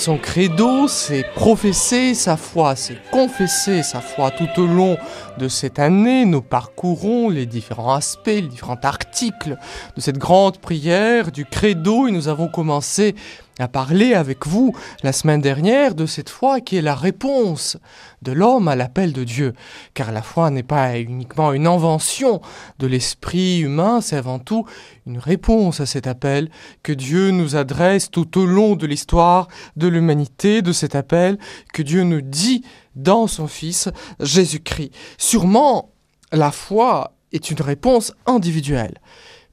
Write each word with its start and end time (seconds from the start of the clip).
Son 0.00 0.16
credo, 0.16 0.88
c'est 0.88 1.26
professer 1.34 2.14
sa 2.14 2.38
foi, 2.38 2.74
c'est 2.74 2.96
confesser 3.10 3.82
sa 3.82 4.00
foi 4.00 4.30
tout 4.30 4.48
au 4.58 4.66
long 4.66 4.96
de 5.36 5.46
cette 5.46 5.78
année. 5.78 6.24
Nous 6.24 6.40
parcourons 6.40 7.28
les 7.28 7.44
différents 7.44 7.92
aspects, 7.92 8.28
les 8.28 8.40
différents 8.40 8.80
articles 8.82 9.58
de 9.96 10.00
cette 10.00 10.16
grande 10.16 10.56
prière 10.56 11.30
du 11.30 11.44
credo 11.44 12.08
et 12.08 12.12
nous 12.12 12.28
avons 12.28 12.48
commencé 12.48 13.14
à 13.60 13.68
parler 13.68 14.14
avec 14.14 14.46
vous 14.46 14.74
la 15.02 15.12
semaine 15.12 15.40
dernière 15.40 15.94
de 15.94 16.06
cette 16.06 16.28
foi 16.28 16.60
qui 16.60 16.76
est 16.76 16.82
la 16.82 16.94
réponse 16.94 17.76
de 18.22 18.32
l'homme 18.32 18.68
à 18.68 18.76
l'appel 18.76 19.12
de 19.12 19.24
Dieu. 19.24 19.54
Car 19.94 20.12
la 20.12 20.22
foi 20.22 20.50
n'est 20.50 20.62
pas 20.62 20.98
uniquement 20.98 21.52
une 21.52 21.66
invention 21.66 22.40
de 22.78 22.86
l'esprit 22.86 23.60
humain, 23.60 24.00
c'est 24.00 24.16
avant 24.16 24.38
tout 24.38 24.66
une 25.06 25.18
réponse 25.18 25.80
à 25.80 25.86
cet 25.86 26.06
appel 26.06 26.50
que 26.82 26.92
Dieu 26.92 27.30
nous 27.30 27.56
adresse 27.56 28.10
tout 28.10 28.38
au 28.38 28.46
long 28.46 28.76
de 28.76 28.86
l'histoire 28.86 29.48
de 29.76 29.88
l'humanité, 29.88 30.62
de 30.62 30.72
cet 30.72 30.94
appel 30.94 31.38
que 31.72 31.82
Dieu 31.82 32.02
nous 32.04 32.20
dit 32.20 32.64
dans 32.94 33.26
son 33.26 33.46
Fils 33.46 33.88
Jésus-Christ. 34.20 34.92
Sûrement, 35.18 35.90
la 36.32 36.50
foi 36.50 37.12
est 37.32 37.50
une 37.50 37.62
réponse 37.62 38.12
individuelle 38.26 38.98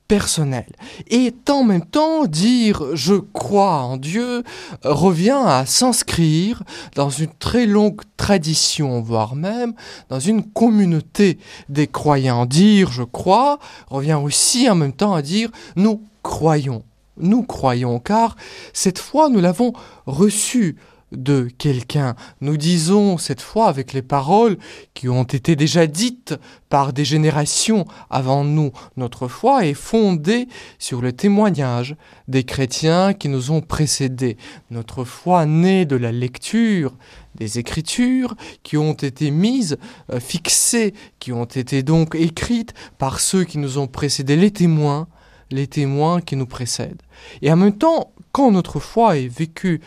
personnel. 0.08 0.66
Et 1.10 1.34
en 1.50 1.64
même 1.64 1.86
temps, 1.86 2.26
dire 2.26 2.84
je 2.94 3.16
crois 3.16 3.82
en 3.82 3.98
Dieu 3.98 4.44
revient 4.84 5.42
à 5.46 5.66
s'inscrire 5.66 6.64
dans 6.96 7.10
une 7.10 7.34
très 7.40 7.66
longue 7.66 8.02
tradition, 8.16 9.02
voire 9.02 9.36
même 9.36 9.74
dans 10.10 10.20
une 10.20 10.44
communauté 10.44 11.38
des 11.70 11.88
croyants. 11.88 12.46
Dire 12.46 12.92
je 12.92 13.04
crois 13.04 13.60
revient 13.90 14.20
aussi 14.22 14.70
en 14.70 14.76
même 14.76 14.94
temps 14.94 15.14
à 15.14 15.22
dire 15.22 15.50
nous 15.76 16.02
croyons. 16.24 16.84
Nous 17.20 17.42
croyons, 17.42 18.00
car 18.00 18.36
cette 18.74 19.00
foi, 19.00 19.30
nous 19.30 19.40
l'avons 19.40 19.74
reçue 20.06 20.76
de 21.12 21.48
quelqu'un. 21.58 22.16
Nous 22.42 22.58
disons 22.58 23.18
cette 23.18 23.42
fois 23.42 23.68
avec 23.68 23.94
les 23.94 24.02
paroles 24.02 24.58
qui 24.94 25.08
ont 25.08 25.24
été 25.24 25.56
déjà 25.56 25.88
dites 25.88 26.36
par 26.70 26.92
des 26.92 27.06
générations 27.06 27.86
avant 28.10 28.44
nous. 28.44 28.72
Notre 28.98 29.28
foi 29.28 29.66
est 29.66 29.74
fondée 29.74 30.48
sur 30.80 31.02
le 31.02 31.14
témoignage 31.14 31.96
des 32.28 32.44
chrétiens 32.44 33.14
qui 33.14 33.30
nous 33.30 33.52
ont 33.52 33.62
précédés. 33.62 34.38
Notre 34.70 35.06
foi 35.06 35.46
naît 35.46 35.86
de 35.86 35.96
la 35.96 36.12
lecture 36.12 36.94
des 37.36 37.60
écritures 37.60 38.36
qui 38.64 38.78
ont 38.78 38.94
été 38.94 39.32
mises, 39.32 39.78
euh, 40.12 40.20
fixées, 40.20 40.94
qui 41.20 41.32
ont 41.32 41.46
été 41.46 41.84
donc 41.84 42.16
écrites 42.16 42.74
par 42.98 43.20
ceux 43.20 43.44
qui 43.44 43.60
nous 43.60 43.78
ont 43.78 43.88
précédés, 43.88 44.36
les 44.36 44.52
témoins, 44.52 45.08
les 45.52 45.68
témoins 45.68 46.20
qui 46.20 46.36
nous 46.36 46.48
précèdent. 46.48 47.02
Et 47.42 47.52
en 47.52 47.56
même 47.56 47.78
temps, 47.78 48.12
quand 48.32 48.52
notre 48.52 48.80
foi 48.80 49.18
est 49.18 49.28
vécue 49.28 49.82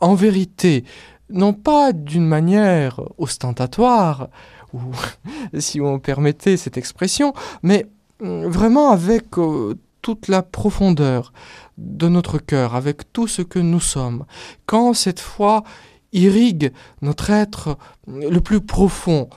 en 0.00 0.14
vérité, 0.14 0.84
non 1.30 1.52
pas 1.52 1.92
d'une 1.92 2.26
manière 2.26 3.00
ostentatoire, 3.18 4.28
si 5.58 5.80
on 5.80 5.98
permettait 5.98 6.56
cette 6.56 6.76
expression, 6.76 7.32
mais 7.62 7.86
mm, 8.20 8.46
vraiment 8.46 8.90
avec 8.90 9.38
euh, 9.38 9.74
toute 10.02 10.28
la 10.28 10.42
profondeur 10.42 11.32
de 11.78 12.08
notre 12.08 12.38
cœur, 12.38 12.74
avec 12.74 13.12
tout 13.12 13.26
ce 13.26 13.42
que 13.42 13.58
nous 13.58 13.80
sommes. 13.80 14.24
Quand 14.66 14.94
cette 14.94 15.20
foi 15.20 15.64
irrigue 16.12 16.72
notre 17.02 17.30
être 17.30 17.76
le 18.06 18.38
plus 18.38 18.60
profond, 18.60 19.28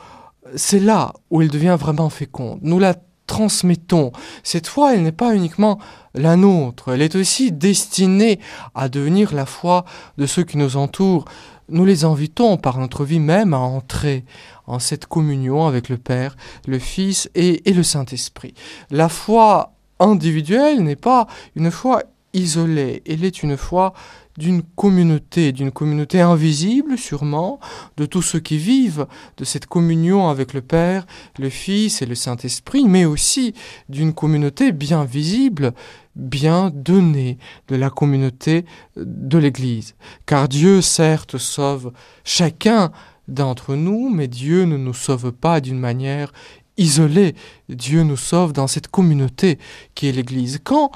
c'est 0.56 0.80
là 0.80 1.14
où 1.30 1.42
elle 1.42 1.50
devient 1.50 1.78
vraiment 1.80 2.10
féconde. 2.10 2.60
Nous 2.62 2.80
la 2.80 2.96
transmettons. 3.30 4.12
Cette 4.44 4.66
foi, 4.66 4.96
elle 4.96 5.04
n'est 5.04 5.12
pas 5.12 5.36
uniquement 5.36 5.78
la 6.16 6.36
nôtre, 6.36 6.92
elle 6.92 7.04
est 7.04 7.16
aussi 7.16 7.52
destinée 7.52 8.40
à 8.74 8.90
devenir 8.90 9.36
la 9.36 9.46
foi 9.46 9.86
de 10.18 10.26
ceux 10.26 10.44
qui 10.44 10.58
nous 10.58 10.76
entourent. 10.78 11.26
Nous 11.70 11.86
les 11.86 12.04
invitons 12.04 12.58
par 12.58 12.80
notre 12.80 13.06
vie 13.06 13.20
même 13.20 13.54
à 13.54 13.60
entrer 13.60 14.26
en 14.66 14.80
cette 14.80 15.06
communion 15.06 15.68
avec 15.68 15.88
le 15.90 15.98
Père, 15.98 16.36
le 16.66 16.80
Fils 16.80 17.30
et, 17.36 17.62
le 17.72 17.84
Saint-Esprit. 17.84 18.56
La 18.90 19.08
foi 19.08 19.74
individuelle 20.00 20.82
n'est 20.82 20.96
pas 20.96 21.28
une 21.56 21.70
foi 21.70 22.02
isolée, 22.34 23.04
elle 23.08 23.24
est 23.24 23.44
une 23.44 23.58
foi 23.58 23.94
d'une 24.40 24.64
communauté, 24.64 25.52
d'une 25.52 25.70
communauté 25.70 26.22
invisible 26.22 26.98
sûrement, 26.98 27.60
de 27.98 28.06
tous 28.06 28.22
ceux 28.22 28.40
qui 28.40 28.58
vivent 28.58 29.06
de 29.38 29.44
cette 29.44 29.66
communion 29.66 30.30
avec 30.30 30.54
le 30.54 30.62
Père, 30.62 31.06
le 31.38 31.50
Fils 31.50 32.02
et 32.02 32.06
le 32.06 32.16
Saint-Esprit, 32.16 32.86
mais 32.88 33.04
aussi 33.04 33.54
d'une 33.90 34.14
communauté 34.14 34.72
bien 34.72 35.04
visible, 35.04 35.74
bien 36.16 36.72
donnée, 36.74 37.38
de 37.68 37.76
la 37.76 37.90
communauté 37.90 38.66
de 38.96 39.38
l'Église. 39.38 39.96
Car 40.26 40.48
Dieu 40.48 40.82
certes 40.82 41.38
sauve 41.38 41.92
chacun 42.24 42.92
d'entre 43.28 43.76
nous, 43.76 44.10
mais 44.10 44.30
Dieu 44.30 44.64
ne 44.64 44.78
nous 44.78 44.94
sauve 44.94 45.34
pas 45.34 45.60
d'une 45.60 45.80
manière 45.80 46.32
isolée. 46.78 47.36
Dieu 47.68 48.04
nous 48.04 48.18
sauve 48.18 48.54
dans 48.54 48.68
cette 48.68 48.88
communauté 48.88 49.60
qui 49.96 50.08
est 50.08 50.14
l'Église. 50.14 50.60
Quand 50.64 50.92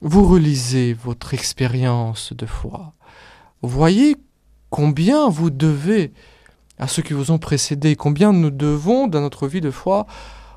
vous 0.00 0.26
relisez 0.26 0.92
votre 0.92 1.34
expérience 1.34 2.32
de 2.32 2.46
foi, 2.46 2.92
voyez 3.62 4.16
combien 4.70 5.28
vous 5.28 5.50
devez 5.50 6.12
à 6.78 6.88
ceux 6.88 7.02
qui 7.02 7.14
vous 7.14 7.30
ont 7.30 7.38
précédé, 7.38 7.96
combien 7.96 8.32
nous 8.32 8.50
devons 8.50 9.06
dans 9.06 9.20
notre 9.20 9.48
vie 9.48 9.60
de 9.60 9.70
foi 9.70 10.06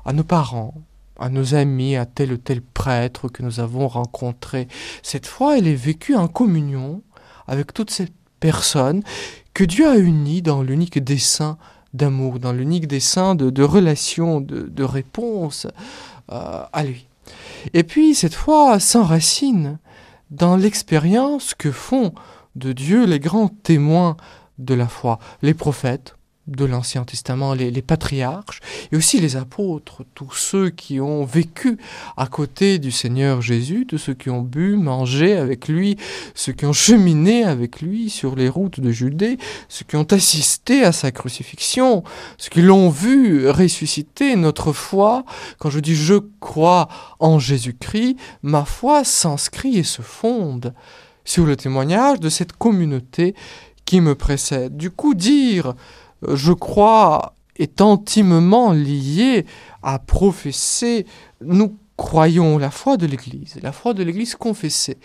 à 0.04 0.12
nos 0.12 0.24
parents, 0.24 0.74
à 1.18 1.28
nos 1.28 1.54
amis, 1.54 1.96
à 1.96 2.06
tel 2.06 2.32
ou 2.32 2.36
tel 2.36 2.60
prêtre 2.60 3.28
que 3.28 3.42
nous 3.42 3.60
avons 3.60 3.88
rencontré. 3.88 4.68
Cette 5.02 5.26
foi, 5.26 5.58
elle 5.58 5.66
est 5.66 5.74
vécue 5.74 6.14
en 6.14 6.28
communion 6.28 7.02
avec 7.46 7.72
toutes 7.72 7.90
ces 7.90 8.08
personnes 8.38 9.02
que 9.54 9.64
Dieu 9.64 9.88
a 9.88 9.96
unies 9.96 10.42
dans 10.42 10.62
l'unique 10.62 11.02
dessein 11.02 11.58
d'amour, 11.92 12.38
dans 12.38 12.52
l'unique 12.52 12.86
dessein 12.86 13.34
de, 13.34 13.50
de 13.50 13.62
relation, 13.62 14.40
de, 14.40 14.62
de 14.62 14.84
réponse 14.84 15.66
euh, 16.30 16.62
à 16.72 16.84
lui. 16.84 17.09
Et 17.74 17.82
puis, 17.82 18.14
cette 18.14 18.34
foi 18.34 18.78
s'enracine 18.80 19.78
dans 20.30 20.56
l'expérience 20.56 21.54
que 21.54 21.70
font 21.70 22.14
de 22.56 22.72
Dieu 22.72 23.04
les 23.04 23.20
grands 23.20 23.48
témoins 23.48 24.16
de 24.58 24.74
la 24.74 24.88
foi, 24.88 25.18
les 25.42 25.54
prophètes 25.54 26.16
de 26.50 26.64
l'Ancien 26.64 27.04
Testament, 27.04 27.54
les, 27.54 27.82
patriarches, 27.82 28.60
et 28.92 28.96
aussi 28.96 29.20
les 29.20 29.36
apôtres, 29.36 30.02
tous 30.14 30.34
ceux 30.34 30.70
qui 30.70 31.00
ont 31.00 31.24
vécu 31.24 31.78
à 32.16 32.26
côté 32.26 32.78
du 32.78 32.90
Seigneur 32.90 33.40
Jésus, 33.40 33.86
tous 33.88 33.98
ceux 33.98 34.14
qui 34.14 34.30
ont 34.30 34.42
bu, 34.42 34.76
mangé 34.76 35.36
avec 35.36 35.68
lui, 35.68 35.96
ceux 36.34 36.52
qui 36.52 36.66
ont 36.66 36.72
cheminé 36.72 37.44
avec 37.44 37.80
lui 37.80 38.10
sur 38.10 38.34
les 38.34 38.48
routes 38.48 38.80
de 38.80 38.90
Judée, 38.90 39.38
ceux 39.68 39.84
qui 39.84 39.96
ont 39.96 40.06
assisté 40.10 40.84
à 40.84 40.92
sa 40.92 41.12
crucifixion, 41.12 42.02
ceux 42.36 42.50
qui 42.50 42.62
l'ont 42.62 42.90
vu 42.90 43.48
ressusciter. 43.48 44.36
Notre 44.36 44.72
foi, 44.72 45.24
quand 45.58 45.70
je 45.70 45.80
dis 45.80 45.94
je 45.94 46.14
crois 46.40 46.88
en 47.20 47.38
Jésus-Christ, 47.38 48.16
ma 48.42 48.64
foi 48.64 49.04
s'inscrit 49.04 49.78
et 49.78 49.84
se 49.84 50.02
fonde 50.02 50.74
sur 51.24 51.46
le 51.46 51.56
témoignage 51.56 52.18
de 52.18 52.28
cette 52.28 52.54
communauté 52.54 53.34
qui 53.84 54.00
me 54.00 54.14
précède. 54.14 54.76
Du 54.76 54.90
coup, 54.90 55.14
dire 55.14 55.74
je 56.28 56.52
crois, 56.52 57.34
est 57.56 57.80
intimement 57.80 58.72
lié 58.72 59.46
à 59.82 59.98
professer, 59.98 61.06
nous 61.40 61.76
croyons 62.00 62.56
la 62.56 62.70
foi 62.70 62.96
de 62.96 63.04
l'Église, 63.04 63.58
la 63.62 63.72
foi 63.72 63.92
de 63.92 64.02
l'Église 64.02 64.34
confessée, 64.34 64.96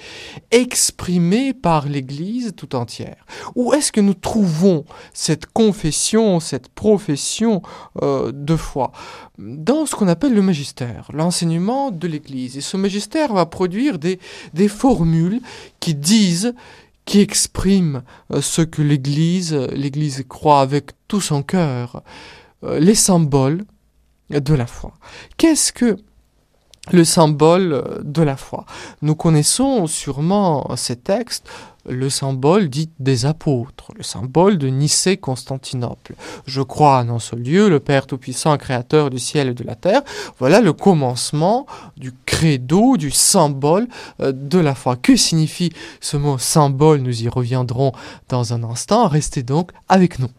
exprimée 0.50 1.54
par 1.54 1.90
l'Église 1.90 2.54
tout 2.56 2.74
entière. 2.74 3.26
Où 3.54 3.74
est-ce 3.74 3.92
que 3.92 4.00
nous 4.00 4.14
trouvons 4.14 4.86
cette 5.14 5.46
confession, 5.46 6.40
cette 6.40 6.70
profession 6.70 7.62
euh, 8.02 8.32
de 8.34 8.56
foi? 8.56 8.94
Dans 9.38 9.86
ce 9.86 9.94
qu'on 9.94 10.08
appelle 10.08 10.34
le 10.34 10.42
magistère, 10.42 11.10
l'enseignement 11.14 11.92
de 11.92 12.08
l'Église. 12.08 12.56
Et 12.56 12.62
ce 12.62 12.78
magistère 12.78 13.34
va 13.34 13.46
produire 13.46 14.00
des, 14.00 14.18
des 14.54 14.70
formules 14.70 15.42
qui 15.82 15.96
disent 15.96 16.54
qui 17.06 17.22
exprime 17.22 18.04
euh, 18.32 18.42
ce 18.42 18.62
que 18.62 18.82
l'Église, 18.82 19.54
l'Église 19.54 20.24
croit 20.28 20.62
avec 20.62 20.92
tout 21.08 21.22
son 21.22 21.44
cœur, 21.44 22.04
euh, 22.64 22.80
les 22.80 22.96
symboles 22.96 23.64
de 24.30 24.54
la 24.54 24.66
foi. 24.66 24.94
Qu'est-ce 25.38 25.72
que 25.72 25.98
le 26.92 27.04
symbole 27.04 28.02
de 28.04 28.22
la 28.22 28.38
foi? 28.38 28.66
Nous 29.02 29.16
connaissons 29.16 29.88
sûrement 29.88 30.76
ces 30.76 30.96
textes 30.96 31.48
le 31.88 32.10
symbole 32.10 32.70
dit 32.70 32.90
des 33.00 33.26
apôtres, 33.26 33.92
le 33.96 34.04
symbole 34.04 34.58
de 34.58 34.68
Nicée-Constantinople. 34.68 36.16
Je 36.46 36.62
crois 36.62 37.00
en 37.00 37.10
un 37.10 37.20
seul 37.20 37.42
Dieu, 37.42 37.70
le 37.70 37.80
Père 37.80 38.08
Tout-Puissant, 38.08 38.58
Créateur 38.58 39.10
du 39.10 39.20
ciel 39.20 39.50
et 39.50 39.54
de 39.54 39.64
la 39.64 39.76
terre. 39.76 40.02
Voilà 40.40 40.62
le 40.62 40.74
commencement 40.74 41.66
du 41.98 42.14
credo, 42.26 42.98
du 42.98 43.12
symbole 43.12 43.88
euh, 44.22 44.32
de 44.32 44.60
la 44.60 44.76
foi. 44.76 44.96
Que 44.96 45.16
signifie 45.16 45.72
ce 46.02 46.18
mot 46.18 46.38
symbole? 46.38 47.00
Nous 47.00 47.24
y 47.24 47.30
reviendrons 47.30 47.92
dans 48.30 48.54
un 48.54 48.64
instant. 48.64 49.08
Restez 49.08 49.44
donc 49.44 49.72
avec 49.88 50.20
nous. 50.20 50.30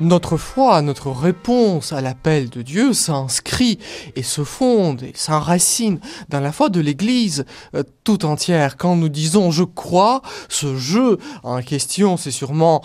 Notre 0.00 0.38
foi, 0.38 0.80
notre 0.80 1.10
réponse 1.10 1.92
à 1.92 2.00
l'appel 2.00 2.48
de 2.48 2.62
Dieu 2.62 2.94
s'inscrit 2.94 3.78
et 4.16 4.22
se 4.22 4.44
fonde 4.44 5.02
et 5.02 5.12
s'enracine 5.14 6.00
dans 6.30 6.40
la 6.40 6.52
foi 6.52 6.70
de 6.70 6.80
l'Église 6.80 7.44
euh, 7.74 7.82
tout 8.02 8.24
entière. 8.24 8.78
Quand 8.78 8.96
nous 8.96 9.10
disons 9.10 9.50
je 9.50 9.64
crois, 9.64 10.22
ce 10.48 10.76
jeu 10.76 11.18
en 11.42 11.60
question, 11.60 12.16
c'est 12.16 12.30
sûrement 12.30 12.80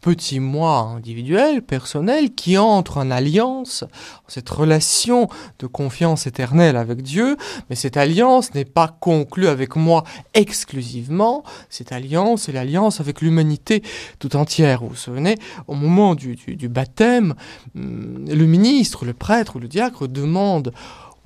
petit 0.00 0.40
moi 0.40 0.78
individuel, 0.78 1.62
personnel, 1.62 2.34
qui 2.34 2.58
entre 2.58 2.98
en 2.98 3.10
alliance, 3.10 3.84
cette 4.28 4.48
relation 4.48 5.28
de 5.58 5.66
confiance 5.66 6.26
éternelle 6.26 6.76
avec 6.76 7.02
Dieu, 7.02 7.36
mais 7.68 7.76
cette 7.76 7.96
alliance 7.96 8.54
n'est 8.54 8.64
pas 8.64 8.88
conclue 8.88 9.48
avec 9.48 9.76
moi 9.76 10.04
exclusivement, 10.34 11.44
cette 11.68 11.92
alliance 11.92 12.48
est 12.48 12.52
l'alliance 12.52 13.00
avec 13.00 13.20
l'humanité 13.20 13.82
tout 14.18 14.36
entière. 14.36 14.80
Vous 14.80 14.90
vous 14.90 14.96
souvenez, 14.96 15.36
au 15.66 15.74
moment 15.74 16.14
du, 16.14 16.36
du 16.36 16.68
baptême, 16.68 17.34
hum, 17.76 18.24
le 18.28 18.46
ministre, 18.46 19.04
le 19.04 19.12
prêtre 19.12 19.56
ou 19.56 19.58
le 19.58 19.68
diacre 19.68 20.08
demande 20.08 20.72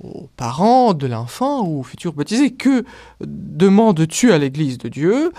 aux 0.03 0.29
parents 0.35 0.93
de 0.93 1.07
l'enfant 1.07 1.65
ou 1.65 1.79
aux 1.79 1.83
futurs 1.83 2.13
baptisés, 2.13 2.51
que 2.51 2.83
demandes-tu 3.21 4.31
à 4.31 4.37
l'Église 4.37 4.77
de 4.77 4.89
Dieu? 4.89 5.31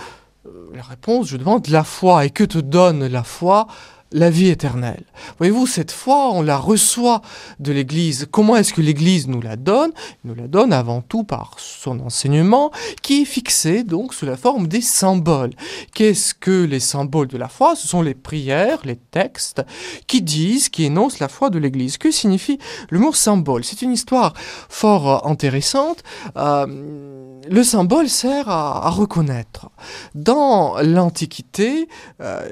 La 0.74 0.82
réponse, 0.82 1.28
je 1.28 1.36
demande 1.36 1.68
la 1.68 1.84
foi. 1.84 2.24
Et 2.24 2.30
que 2.30 2.44
te 2.44 2.58
donne 2.58 3.06
la 3.06 3.24
foi? 3.24 3.66
La 4.12 4.30
vie 4.30 4.50
éternelle. 4.50 5.02
Voyez-vous, 5.38 5.66
cette 5.66 5.90
foi, 5.90 6.30
on 6.30 6.40
la 6.40 6.56
reçoit 6.56 7.22
de 7.58 7.72
l'Église. 7.72 8.28
Comment 8.30 8.54
est-ce 8.54 8.72
que 8.72 8.80
l'Église 8.80 9.26
nous 9.26 9.40
la 9.40 9.56
donne? 9.56 9.90
Nous 10.22 10.36
la 10.36 10.46
donne 10.46 10.72
avant 10.72 11.00
tout 11.00 11.24
par 11.24 11.56
son 11.58 11.98
enseignement, 11.98 12.70
qui 13.02 13.22
est 13.22 13.24
fixé 13.24 13.82
donc 13.82 14.14
sous 14.14 14.24
la 14.24 14.36
forme 14.36 14.68
des 14.68 14.80
symboles. 14.80 15.50
Qu'est-ce 15.92 16.34
que 16.34 16.64
les 16.64 16.78
symboles 16.78 17.26
de 17.26 17.36
la 17.36 17.48
foi? 17.48 17.74
Ce 17.74 17.88
sont 17.88 18.00
les 18.00 18.14
prières, 18.14 18.78
les 18.84 18.94
textes, 18.94 19.62
qui 20.06 20.22
disent, 20.22 20.68
qui 20.68 20.84
énoncent 20.84 21.18
la 21.18 21.28
foi 21.28 21.50
de 21.50 21.58
l'Église. 21.58 21.98
Que 21.98 22.12
signifie 22.12 22.60
le 22.90 23.00
mot 23.00 23.12
symbole? 23.12 23.64
C'est 23.64 23.82
une 23.82 23.92
histoire 23.92 24.34
fort 24.68 25.26
intéressante. 25.26 26.04
Euh, 26.36 27.15
le 27.48 27.62
symbole 27.62 28.08
sert 28.08 28.48
à, 28.48 28.90
reconnaître. 28.90 29.70
Dans 30.14 30.76
l'Antiquité, 30.82 31.88
euh, 32.20 32.48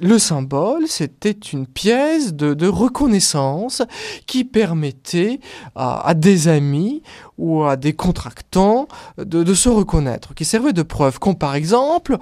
le 0.00 0.18
symbole, 0.18 0.86
c'était 0.86 1.30
une 1.30 1.66
pièce 1.66 2.34
de, 2.34 2.66
reconnaissance 2.66 3.82
qui 4.26 4.44
permettait 4.44 5.40
à, 5.74 6.14
des 6.14 6.48
amis 6.48 7.02
ou 7.42 7.64
à 7.64 7.76
des 7.76 7.92
contractants 7.92 8.86
de, 9.18 9.52
se 9.52 9.68
reconnaître, 9.68 10.32
qui 10.32 10.44
servait 10.44 10.72
de 10.72 10.82
preuve. 10.82 11.18
Comme 11.18 11.34
par 11.34 11.56
exemple, 11.56 12.16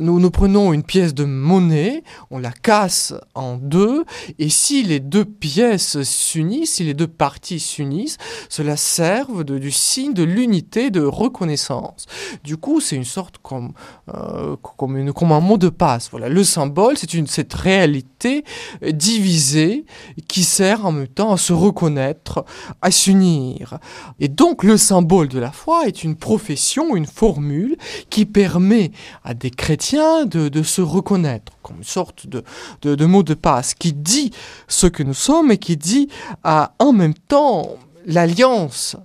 nous, 0.00 0.30
prenons 0.32 0.72
une 0.72 0.82
pièce 0.82 1.14
de 1.14 1.24
monnaie, 1.24 2.02
on 2.32 2.38
la 2.38 2.50
casse 2.50 3.14
en 3.36 3.54
deux, 3.54 4.04
et 4.40 4.48
si 4.48 4.82
les 4.82 4.98
deux 4.98 5.24
pièces 5.24 6.02
s'unissent, 6.02 6.74
si 6.74 6.82
les 6.82 6.92
deux 6.92 7.06
parties 7.06 7.60
s'unissent, 7.60 8.18
cela 8.48 8.76
serve 8.76 9.44
de, 9.44 9.58
du 9.58 9.70
signe 9.70 10.12
de 10.12 10.24
l'unité 10.24 10.90
de 10.90 11.02
reconnaissance. 11.02 12.06
Du 12.42 12.56
coup, 12.56 12.80
c'est 12.80 12.96
une 12.96 13.04
sorte 13.04 13.38
comme, 13.38 13.74
euh, 14.12 14.56
comme 14.56 15.32
un 15.32 15.40
mot 15.40 15.56
de 15.56 15.68
passe. 15.68 16.08
Voilà, 16.10 16.28
le 16.28 16.42
symbole, 16.42 16.98
c'est 16.98 17.14
une 17.14 17.28
cette 17.28 17.54
réalité 17.54 18.44
divisée 18.82 19.86
qui 20.26 20.42
sert 20.42 20.84
en 20.84 20.90
même 20.90 21.06
temps 21.06 21.32
à 21.32 21.36
se 21.36 21.52
reconnaître, 21.52 22.44
à 22.82 22.90
s'unir. 22.90 23.78
Et 24.18 24.26
donc 24.26 24.63
le 24.64 24.78
symbole 24.78 25.28
de 25.28 25.38
la 25.38 25.52
foi 25.52 25.86
est 25.86 26.04
une 26.04 26.16
profession, 26.16 26.96
une 26.96 27.06
formule 27.06 27.76
qui 28.08 28.24
permet 28.24 28.92
à 29.22 29.34
des 29.34 29.50
chrétiens 29.50 30.24
de, 30.24 30.62
se 30.62 30.80
reconnaître 30.80 31.52
comme 31.62 31.76
une 31.78 31.84
sorte 31.84 32.26
de, 32.26 33.04
mot 33.04 33.22
de 33.22 33.34
passe 33.34 33.74
qui 33.74 33.92
dit 33.92 34.32
ce 34.66 34.86
que 34.86 35.02
nous 35.02 35.14
sommes 35.14 35.50
et 35.50 35.58
qui 35.58 35.76
dit 35.76 36.08
en 36.44 36.92
même 36.92 37.14
temps 37.14 37.76
l'alliance, 38.06 38.96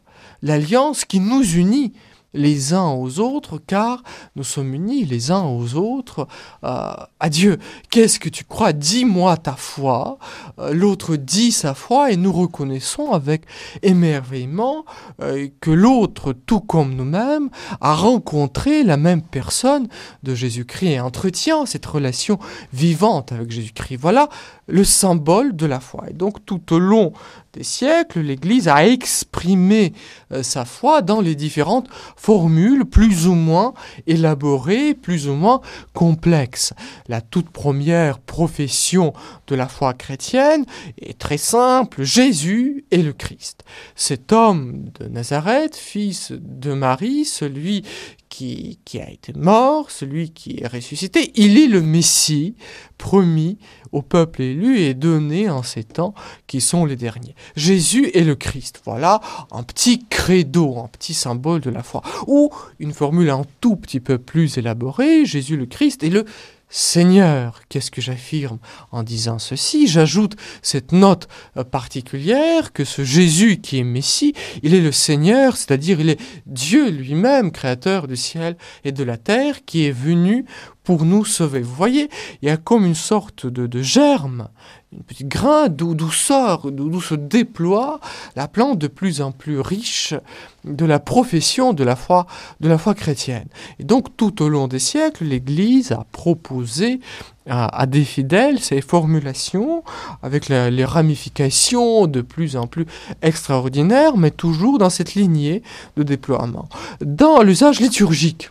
l'alliance 0.41 1.03
qui 1.03 1.19
nous 1.19 1.43
unit 1.43 1.93
les 2.33 2.73
uns 2.73 2.89
aux 2.89 3.19
autres, 3.19 3.59
car 3.65 4.03
nous 4.35 4.43
sommes 4.43 4.73
unis 4.73 5.05
les 5.05 5.31
uns 5.31 5.43
aux 5.43 5.75
autres 5.75 6.27
euh, 6.63 6.93
à 7.19 7.29
Dieu. 7.29 7.57
Qu'est-ce 7.89 8.19
que 8.19 8.29
tu 8.29 8.43
crois? 8.43 8.73
Dis-moi 8.73 9.37
ta 9.37 9.53
foi. 9.53 10.17
Euh, 10.59 10.73
l'autre 10.73 11.15
dit 11.15 11.51
sa 11.51 11.73
foi 11.73 12.11
et 12.11 12.17
nous 12.17 12.31
reconnaissons 12.31 13.11
avec 13.11 13.43
émerveillement 13.81 14.85
euh, 15.21 15.47
que 15.59 15.71
l'autre, 15.71 16.33
tout 16.33 16.61
comme 16.61 16.95
nous-mêmes, 16.95 17.49
a 17.81 17.95
rencontré 17.95 18.83
la 18.83 18.97
même 18.97 19.21
personne 19.21 19.87
de 20.23 20.35
Jésus-Christ 20.35 20.87
et 20.87 20.99
entretient 20.99 21.65
cette 21.65 21.85
relation 21.85 22.39
vivante 22.73 23.31
avec 23.31 23.51
Jésus-Christ. 23.51 23.97
Voilà 23.97 24.29
le 24.69 24.83
symbole 24.83 25.55
de 25.55 25.65
la 25.65 25.79
foi. 25.79 26.05
Et 26.09 26.13
donc 26.13 26.45
tout 26.45 26.73
au 26.73 26.79
long 26.79 27.13
des 27.53 27.63
siècles, 27.63 28.19
l'Église 28.19 28.67
a 28.67 28.85
exprimé 28.85 29.93
euh, 30.31 30.43
sa 30.43 30.65
foi 30.65 31.01
dans 31.01 31.19
les 31.19 31.33
différentes 31.33 31.87
formules 32.15 32.85
plus 32.85 33.27
ou 33.27 33.33
moins 33.33 33.73
élaborées, 34.05 34.93
plus 34.93 35.27
ou 35.27 35.33
moins 35.33 35.61
complexes. 35.93 36.73
La 37.07 37.21
toute 37.21 37.49
première 37.49 38.19
profession 38.19 39.13
de 39.47 39.55
la 39.55 39.67
foi 39.67 39.93
chrétienne 39.93 40.65
est 41.01 41.17
très 41.17 41.37
simple, 41.37 42.03
Jésus 42.03 42.85
est 42.91 43.01
le 43.01 43.13
Christ. 43.13 43.63
Cet 43.95 44.31
homme 44.31 44.85
de 44.99 45.07
Nazareth, 45.07 45.75
fils 45.75 46.31
de 46.31 46.73
Marie, 46.73 47.25
celui 47.25 47.83
qui, 48.29 48.77
a 48.95 49.09
été 49.09 49.33
mort, 49.33 49.91
celui 49.91 50.31
qui 50.31 50.59
est 50.61 50.67
ressuscité, 50.67 51.31
il 51.35 51.57
est 51.57 51.67
le 51.67 51.81
Messie 51.81 52.55
promis 52.97 53.57
au 53.91 54.01
peuple 54.01 54.43
élu 54.43 54.79
et 54.79 54.93
donné 54.93 55.49
en 55.49 55.63
ces 55.63 55.83
temps 55.83 56.13
qui 56.47 56.61
sont 56.61 56.85
les 56.85 56.95
derniers. 56.95 57.35
Jésus 57.55 58.11
est 58.13 58.23
le 58.23 58.35
Christ. 58.35 58.81
Voilà 58.85 59.19
un 59.51 59.63
petit 59.63 60.05
credo, 60.05 60.77
un 60.77 60.87
petit 60.87 61.13
symbole 61.13 61.61
de 61.61 61.71
la 61.71 61.83
foi. 61.83 62.01
Ou 62.27 62.51
une 62.79 62.93
formule 62.93 63.29
un 63.31 63.43
tout 63.61 63.75
petit 63.75 63.99
peu 63.99 64.19
plus 64.19 64.57
élaborée, 64.57 65.25
Jésus 65.25 65.57
le 65.57 65.65
Christ 65.65 66.03
est 66.03 66.09
le 66.09 66.25
Seigneur, 66.71 67.61
qu'est-ce 67.67 67.89
que 67.89 67.99
j'affirme 67.99 68.59
en 68.91 69.01
disant 69.01 69.39
ceci? 69.39 69.87
J'ajoute 69.87 70.35
cette 70.61 70.91
note 70.91 71.27
euh, 71.57 71.63
particulière 71.63 72.73
que 72.73 72.85
ce 72.85 73.03
Jésus 73.03 73.57
qui 73.57 73.79
est 73.79 73.83
Messie, 73.83 74.33
il 74.61 74.75
est 74.75 74.81
le 74.81 74.91
Seigneur, 74.91 75.57
c'est-à-dire 75.57 75.99
il 75.99 76.11
est 76.11 76.21
Dieu 76.45 76.89
lui-même, 76.89 77.51
créateur 77.51 78.07
du 78.07 78.15
ciel 78.15 78.55
et 78.83 78.91
de 78.91 79.03
la 79.03 79.17
terre, 79.17 79.65
qui 79.65 79.85
est 79.85 79.91
venu 79.91 80.45
pour 80.83 81.05
nous 81.05 81.25
sauver. 81.25 81.61
Vous 81.61 81.75
voyez, 81.75 82.09
il 82.41 82.47
y 82.47 82.51
a 82.51 82.57
comme 82.57 82.85
une 82.85 82.95
sorte 82.95 83.45
de, 83.45 83.81
germe, 83.81 84.47
une 84.91 85.03
petite 85.03 85.27
grain 85.27 85.67
d'où 85.69 86.09
sort, 86.09 86.71
d'où 86.71 87.01
se 87.01 87.13
déploie 87.15 87.99
la 88.35 88.47
plante 88.47 88.79
de 88.79 88.87
plus 88.87 89.21
en 89.21 89.31
plus 89.31 89.59
riche 89.59 90.15
de 90.63 90.85
la 90.85 90.99
profession 90.99 91.73
de 91.73 91.83
la 91.83 91.95
foi, 91.95 92.25
de 92.59 92.67
la 92.67 92.77
foi 92.77 92.95
chrétienne. 92.95 93.47
Et 93.79 93.83
donc 93.83 94.17
tout 94.17 94.41
au 94.41 94.49
long 94.49 94.67
des 94.67 94.79
siècles, 94.79 95.25
l'Église 95.25 95.91
a 95.91 96.05
proposé 96.11 96.99
à, 97.47 97.85
des 97.85 98.03
fidèles 98.03 98.59
ces 98.59 98.81
formulations 98.81 99.83
avec 100.21 100.49
les 100.49 100.85
ramifications 100.85 102.07
de 102.07 102.21
plus 102.21 102.55
en 102.55 102.67
plus 102.67 102.85
extraordinaires, 103.21 104.17
mais 104.17 104.31
toujours 104.31 104.77
dans 104.77 104.89
cette 104.89 105.15
lignée 105.15 105.61
de 105.97 106.03
déploiement. 106.03 106.67
Dans 107.01 107.41
l'usage 107.41 107.79
liturgique, 107.79 108.49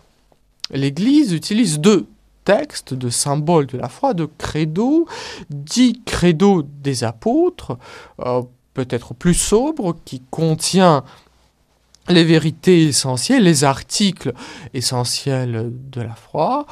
l'Église 0.71 1.33
utilise 1.33 1.79
deux 1.79 2.07
texte, 2.49 2.95
de 2.95 3.11
symbole 3.11 3.67
de 3.67 3.77
la 3.77 3.89
foi, 3.89 4.15
de 4.15 4.25
credo, 4.25 5.05
dit 5.51 6.01
credo 6.03 6.63
des 6.63 7.03
apôtres, 7.03 7.77
euh, 8.25 8.41
peut-être 8.73 9.13
plus 9.13 9.35
sobre, 9.35 9.95
qui 10.03 10.23
contient 10.31 11.03
les 12.07 12.23
vérités 12.23 12.85
essentielles, 12.85 13.43
les 13.43 13.63
articles 13.63 14.33
essentiels 14.73 15.71
de 15.91 16.01
la 16.01 16.15
foi, 16.15 16.65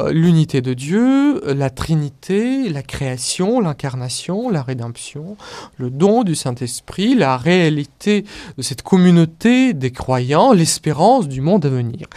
euh, 0.00 0.10
l'unité 0.10 0.62
de 0.62 0.74
Dieu, 0.74 1.40
la 1.46 1.70
Trinité, 1.70 2.68
la 2.68 2.82
création, 2.82 3.60
l'incarnation, 3.60 4.50
la 4.50 4.64
rédemption, 4.64 5.36
le 5.76 5.90
don 5.90 6.24
du 6.24 6.34
Saint-Esprit, 6.34 7.14
la 7.14 7.36
réalité 7.36 8.24
de 8.58 8.62
cette 8.62 8.82
communauté 8.82 9.74
des 9.74 9.92
croyants, 9.92 10.52
l'espérance 10.52 11.28
du 11.28 11.40
monde 11.40 11.66
à 11.66 11.68
venir. 11.68 12.08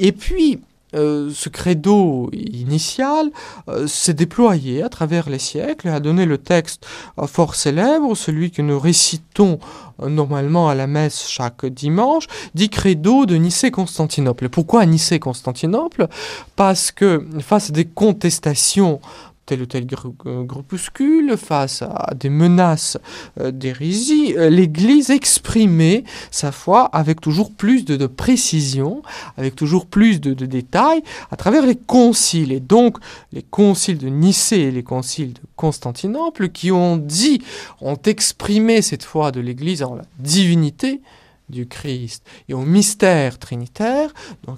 Et 0.00 0.10
puis, 0.10 0.58
euh, 0.94 1.30
ce 1.34 1.48
credo 1.48 2.30
initial 2.32 3.30
euh, 3.68 3.88
s'est 3.88 4.14
déployé 4.14 4.84
à 4.84 4.88
travers 4.88 5.28
les 5.28 5.40
siècles 5.40 5.88
et 5.88 5.90
a 5.90 5.98
donné 5.98 6.26
le 6.26 6.38
texte 6.38 6.86
euh, 7.18 7.26
fort 7.26 7.56
célèbre, 7.56 8.14
celui 8.14 8.52
que 8.52 8.62
nous 8.62 8.78
récitons 8.78 9.58
normalement 9.98 10.68
à 10.68 10.74
la 10.74 10.86
messe 10.86 11.26
chaque 11.26 11.66
dimanche, 11.66 12.26
dit 12.54 12.68
credo 12.68 13.26
de 13.26 13.34
Nicée-Constantinople. 13.36 14.48
Pourquoi 14.48 14.84
Nicée-Constantinople? 14.86 16.08
Parce 16.54 16.92
que 16.92 17.26
face 17.40 17.70
à 17.70 17.72
des 17.72 17.86
contestations 17.86 19.00
tel 19.46 19.62
ou 19.62 19.66
tel 19.66 19.86
groupuscule, 19.86 21.36
face 21.36 21.82
à 21.82 22.12
des 22.14 22.28
menaces 22.30 22.98
d'hérésie, 23.40 24.34
l'Église 24.36 25.10
exprimait 25.10 26.04
sa 26.30 26.52
foi 26.52 26.84
avec 26.86 27.20
toujours 27.20 27.52
plus 27.52 27.84
de, 27.84 28.06
précision, 28.06 29.02
avec 29.36 29.54
toujours 29.54 29.86
plus 29.86 30.20
de, 30.20 30.34
de, 30.34 30.46
détails, 30.46 31.02
à 31.30 31.36
travers 31.36 31.64
les 31.64 31.76
conciles. 31.76 32.52
Et 32.52 32.60
donc, 32.60 32.98
les 33.32 33.42
conciles 33.42 33.98
de 33.98 34.08
Nicée 34.08 34.62
et 34.62 34.70
les 34.70 34.82
conciles 34.82 35.32
de 35.32 35.40
Constantinople, 35.54 36.50
qui 36.50 36.72
ont 36.72 36.96
dit, 36.96 37.42
ont 37.80 37.98
exprimé 38.04 38.82
cette 38.82 39.04
foi 39.04 39.32
de 39.32 39.40
l'Église 39.40 39.82
en 39.82 39.94
la 39.94 40.04
divinité, 40.18 41.00
du 41.48 41.66
Christ 41.66 42.24
et 42.48 42.54
au 42.54 42.62
mystère 42.62 43.38
trinitaire, 43.38 44.12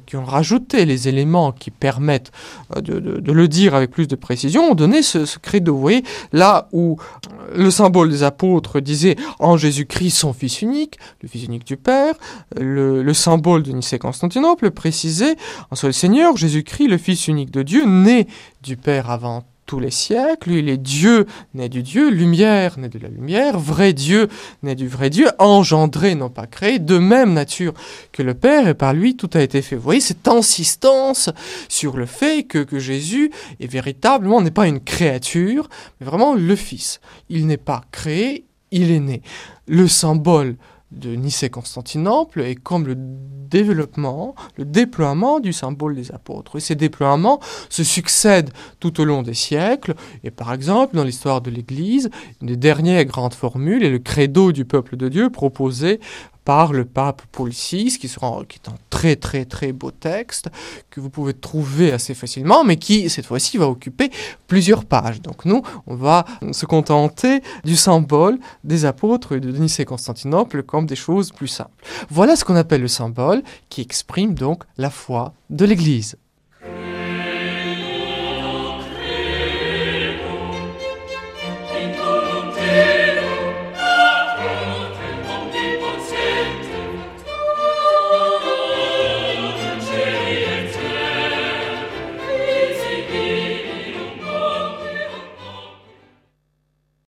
qui 0.06 0.16
ont 0.16 0.24
rajouté 0.24 0.84
les 0.84 1.08
éléments 1.08 1.52
qui 1.52 1.70
permettent 1.70 2.32
euh, 2.76 2.80
de, 2.80 3.32
le 3.32 3.48
dire 3.48 3.74
avec 3.74 3.90
plus 3.90 4.08
de 4.08 4.16
précision, 4.16 4.70
ont 4.70 4.74
donné 4.74 5.02
ce, 5.02 5.24
ce 5.24 5.38
credo. 5.38 5.76
Vous 5.76 5.88
là 6.32 6.68
où 6.72 6.98
euh, 7.00 7.54
le 7.56 7.70
symbole 7.70 8.10
des 8.10 8.22
apôtres 8.22 8.80
disait 8.80 9.16
en 9.38 9.56
Jésus-Christ 9.56 10.10
son 10.10 10.32
Fils 10.32 10.62
unique, 10.62 10.98
le 11.22 11.28
Fils 11.28 11.44
unique 11.44 11.66
du 11.66 11.76
Père, 11.76 12.14
le, 12.56 13.02
le 13.02 13.14
symbole 13.14 13.62
de 13.62 13.72
Nicée-Constantinople 13.72 14.70
précisait 14.70 15.36
en 15.70 15.76
soit 15.76 15.90
le 15.90 15.92
Seigneur, 15.92 16.36
Jésus-Christ, 16.36 16.88
le 16.88 16.98
Fils 16.98 17.28
unique 17.28 17.50
de 17.50 17.62
Dieu, 17.62 17.84
né 17.86 18.26
du 18.62 18.76
Père 18.76 19.10
avant 19.10 19.44
tous 19.68 19.78
les 19.78 19.92
siècles. 19.92 20.50
Il 20.50 20.68
est 20.68 20.78
Dieu 20.78 21.26
né 21.54 21.68
du 21.68 21.84
Dieu, 21.84 22.10
lumière 22.10 22.78
né 22.78 22.88
de 22.88 22.98
la 22.98 23.08
lumière, 23.08 23.56
vrai 23.58 23.92
Dieu 23.92 24.28
né 24.64 24.74
du 24.74 24.88
vrai 24.88 25.10
Dieu, 25.10 25.28
engendré, 25.38 26.16
non 26.16 26.30
pas 26.30 26.46
créé, 26.46 26.80
de 26.80 26.98
même 26.98 27.34
nature 27.34 27.74
que 28.10 28.22
le 28.24 28.34
Père, 28.34 28.66
et 28.66 28.74
par 28.74 28.94
lui 28.94 29.14
tout 29.14 29.30
a 29.34 29.42
été 29.42 29.62
fait. 29.62 29.76
Vous 29.76 29.82
voyez 29.82 30.00
cette 30.00 30.26
insistance 30.26 31.30
sur 31.68 31.96
le 31.96 32.06
fait 32.06 32.44
que, 32.44 32.58
que 32.58 32.78
Jésus 32.78 33.30
est 33.60 33.70
véritablement, 33.70 34.40
n'est 34.40 34.50
pas 34.50 34.66
une 34.66 34.80
créature, 34.80 35.68
mais 36.00 36.06
vraiment 36.06 36.34
le 36.34 36.56
Fils. 36.56 37.00
Il 37.28 37.46
n'est 37.46 37.58
pas 37.58 37.82
créé, 37.92 38.46
il 38.70 38.90
est 38.90 39.00
né. 39.00 39.22
Le 39.66 39.86
symbole 39.86 40.56
de 40.90 41.14
Nicée-Constantinople 41.14 42.40
est 42.40 42.54
comme 42.54 42.86
le 42.86 42.94
développement, 42.96 44.34
le 44.56 44.64
déploiement 44.64 45.40
du 45.40 45.52
symbole 45.52 45.94
des 45.94 46.12
apôtres. 46.12 46.56
Et 46.56 46.60
ces 46.60 46.74
déploiements 46.74 47.40
se 47.68 47.84
succèdent 47.84 48.50
tout 48.80 49.00
au 49.00 49.04
long 49.04 49.22
des 49.22 49.34
siècles. 49.34 49.94
Et 50.24 50.30
par 50.30 50.52
exemple, 50.52 50.96
dans 50.96 51.04
l'histoire 51.04 51.40
de 51.40 51.50
l'Église, 51.50 52.10
une 52.40 52.48
des 52.48 52.56
dernières 52.56 53.04
grandes 53.04 53.34
formules 53.34 53.84
est 53.84 53.90
le 53.90 53.98
credo 53.98 54.52
du 54.52 54.64
peuple 54.64 54.96
de 54.96 55.08
Dieu 55.08 55.30
proposé 55.30 56.00
par 56.48 56.72
le 56.72 56.86
pape 56.86 57.20
Paul 57.30 57.50
VI, 57.50 57.98
qui, 58.00 58.08
sera, 58.08 58.42
qui 58.48 58.58
est 58.58 58.70
un 58.70 58.78
très 58.88 59.16
très 59.16 59.44
très 59.44 59.70
beau 59.72 59.90
texte 59.90 60.48
que 60.88 60.98
vous 60.98 61.10
pouvez 61.10 61.34
trouver 61.34 61.92
assez 61.92 62.14
facilement, 62.14 62.64
mais 62.64 62.76
qui 62.76 63.10
cette 63.10 63.26
fois-ci 63.26 63.58
va 63.58 63.68
occuper 63.68 64.10
plusieurs 64.46 64.86
pages. 64.86 65.20
Donc 65.20 65.44
nous, 65.44 65.60
on 65.86 65.94
va 65.94 66.24
se 66.52 66.64
contenter 66.64 67.42
du 67.64 67.76
symbole 67.76 68.38
des 68.64 68.86
apôtres 68.86 69.36
de 69.36 69.50
Denis 69.50 69.76
et 69.78 69.84
Constantinople 69.84 70.62
comme 70.62 70.86
des 70.86 70.96
choses 70.96 71.32
plus 71.32 71.48
simples. 71.48 71.84
Voilà 72.08 72.34
ce 72.34 72.46
qu'on 72.46 72.56
appelle 72.56 72.80
le 72.80 72.88
symbole 72.88 73.42
qui 73.68 73.82
exprime 73.82 74.32
donc 74.32 74.62
la 74.78 74.88
foi 74.88 75.34
de 75.50 75.66
l'Église. 75.66 76.16